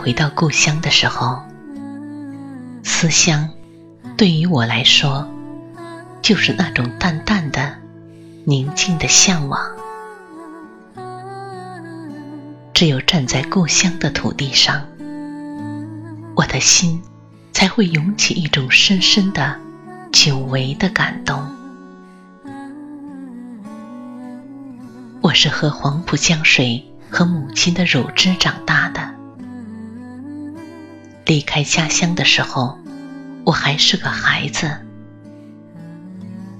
[0.00, 1.42] 回到故乡的时候，
[2.82, 3.50] 思乡
[4.16, 5.28] 对于我来说，
[6.22, 7.74] 就是那种淡淡的、
[8.46, 9.60] 宁静的向往。
[12.72, 14.86] 只有站在故乡的土地上，
[16.34, 17.02] 我的心
[17.52, 19.60] 才会涌起一种深深的、
[20.10, 21.46] 久违的感动。
[25.20, 28.99] 我是喝黄浦江水和母亲的乳汁长大的。
[31.30, 32.76] 离开家乡的时候，
[33.44, 34.68] 我还是个孩子，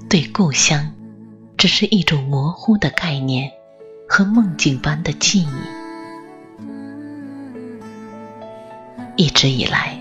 [0.07, 0.93] 对故乡
[1.57, 3.51] 只是一种模糊的概念
[4.07, 5.47] 和梦境般的记忆。
[9.17, 9.97] 一直以来，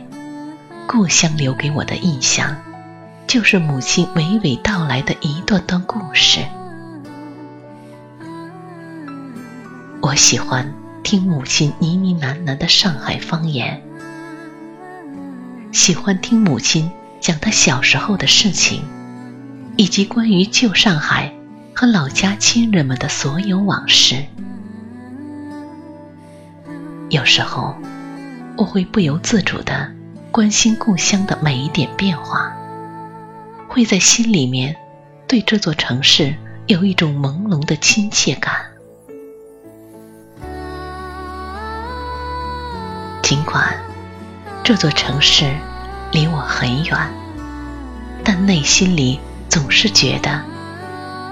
[0.86, 2.56] 故乡留给我的印象，
[3.26, 6.38] 就是母亲娓娓道来的一段段故事。
[10.00, 13.89] 我喜欢听母亲呢呢喃喃的上海方言。
[15.72, 16.90] 喜欢听母亲
[17.20, 18.82] 讲她小时候的事情，
[19.76, 21.32] 以及关于旧上海
[21.74, 24.24] 和老家亲人们的所有往事。
[27.08, 27.76] 有时候，
[28.56, 29.92] 我会不由自主地
[30.32, 32.52] 关心故乡的每一点变化，
[33.68, 34.76] 会在心里面
[35.28, 36.34] 对这座城市
[36.66, 38.52] 有一种朦胧的亲切感。
[43.22, 43.89] 尽管。
[44.62, 45.56] 这座城市
[46.12, 46.96] 离我很远，
[48.22, 50.42] 但内心里总是觉得，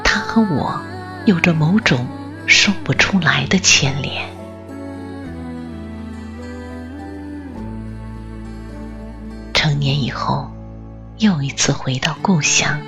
[0.03, 0.81] 它和我
[1.25, 2.07] 有着某种
[2.47, 4.29] 说不出来的牵连。
[9.55, 10.51] 成年以后，
[11.19, 12.81] 又一次回到故乡，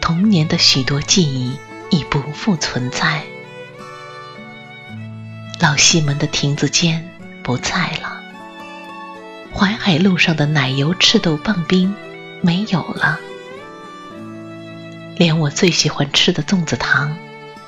[0.00, 1.58] 童年的许多记忆
[1.90, 3.24] 已不复存在，
[5.60, 7.08] 老西门的亭子间
[7.42, 8.17] 不在了。
[9.58, 11.92] 淮海路上的奶油赤豆棒冰
[12.42, 13.18] 没有了，
[15.16, 17.18] 连我最喜欢吃的粽子糖，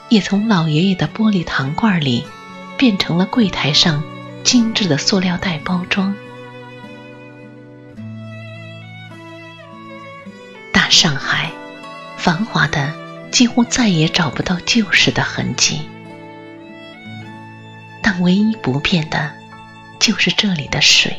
[0.09, 2.25] 也从老爷爷的玻璃糖罐里
[2.79, 4.05] 变成了柜台上
[4.45, 6.15] 精致的塑料袋包装。
[10.73, 11.50] 大上海，
[12.17, 12.95] 繁华的
[13.33, 15.81] 几乎再也找不到旧时的痕迹，
[18.00, 19.33] 但唯一不变的，
[19.99, 21.17] 就是这里的水。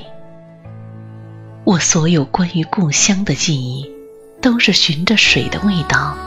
[1.71, 3.89] 我所有关于故乡的记忆，
[4.41, 6.17] 都是循着水的味道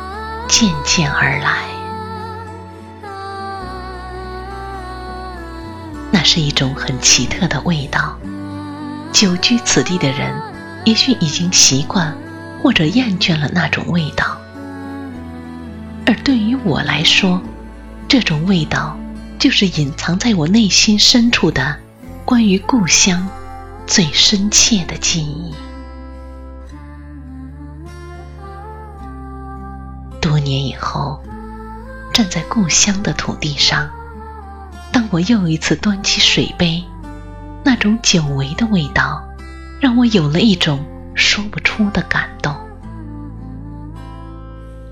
[0.48, 1.66] 渐渐而来。
[6.10, 8.16] 那是一种很奇特的味道，
[9.12, 10.34] 久居此地的人
[10.86, 12.16] 也许已经习惯
[12.62, 14.38] 或者厌倦了那种味道，
[16.06, 17.38] 而对于我来说，
[18.08, 18.98] 这种味道
[19.38, 21.76] 就是隐藏在我内心深处的
[22.24, 23.28] 关于故乡。
[23.86, 25.54] 最深切的记忆。
[30.20, 31.22] 多年以后，
[32.12, 33.90] 站在故乡的土地上，
[34.90, 36.82] 当我又一次端起水杯，
[37.62, 39.22] 那种久违的味道，
[39.80, 40.84] 让我有了一种
[41.14, 42.56] 说不出的感动，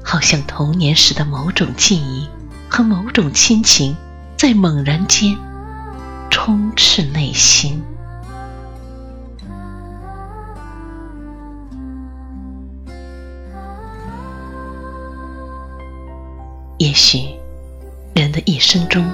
[0.04, 2.28] 好像童年时的某种记忆
[2.68, 3.96] 和某种亲情，
[4.36, 5.36] 在猛然间
[6.30, 7.82] 充斥内心。
[16.82, 17.28] 也许，
[18.12, 19.08] 人的一生中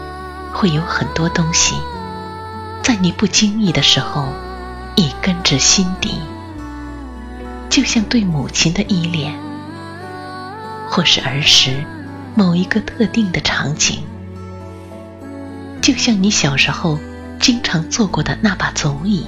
[0.54, 1.74] 会有很多东西，
[2.82, 4.26] 在你不经意的时候
[4.96, 6.14] 已根植心底，
[7.68, 9.38] 就像对母亲的依恋，
[10.88, 11.84] 或是儿时
[12.34, 13.98] 某一个特定的场景，
[15.82, 16.98] 就像你小时候
[17.38, 19.26] 经常坐过的那把足椅，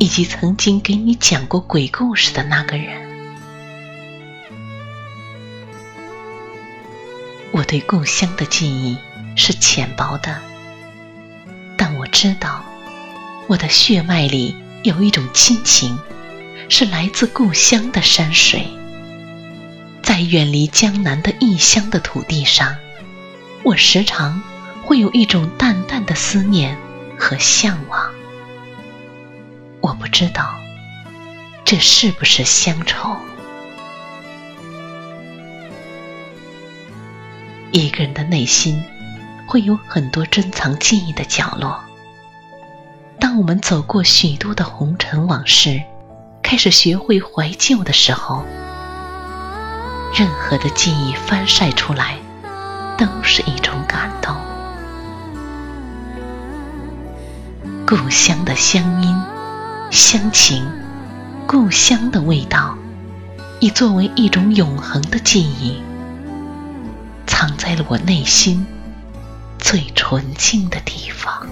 [0.00, 3.11] 以及曾经给你讲过鬼故事的那个人。
[7.72, 8.98] 对故乡的记忆
[9.34, 10.42] 是浅薄的，
[11.78, 12.62] 但我知道，
[13.46, 15.98] 我的血脉里有一种亲情，
[16.68, 18.68] 是来自故乡的山水。
[20.02, 22.76] 在远离江南的异乡的土地上，
[23.62, 24.42] 我时常
[24.82, 26.76] 会有一种淡淡的思念
[27.18, 28.12] 和向往。
[29.80, 30.60] 我不知道，
[31.64, 33.16] 这是不是乡愁？
[37.72, 38.84] 一个人的内心
[39.48, 41.80] 会有很多珍藏记忆的角落。
[43.18, 45.82] 当我们走过许多的红尘往事，
[46.42, 48.44] 开始学会怀旧的时候，
[50.14, 52.18] 任何的记忆翻晒出来，
[52.98, 54.36] 都是一种感动。
[57.86, 59.22] 故乡的乡音、
[59.90, 60.70] 乡情、
[61.46, 62.76] 故乡的味道，
[63.60, 65.80] 已作为一种永恒的记忆。
[67.42, 68.64] 藏在了我内心
[69.58, 71.51] 最纯净的地方。